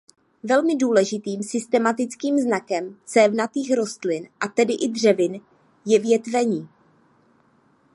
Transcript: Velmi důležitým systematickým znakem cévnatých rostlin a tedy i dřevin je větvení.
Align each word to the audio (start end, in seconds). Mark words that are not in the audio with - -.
Velmi 0.43 0.75
důležitým 0.75 1.43
systematickým 1.43 2.39
znakem 2.39 2.97
cévnatých 3.05 3.73
rostlin 3.75 4.29
a 4.39 4.47
tedy 4.47 4.73
i 4.73 4.87
dřevin 4.89 5.41
je 5.85 5.99
větvení. 5.99 6.69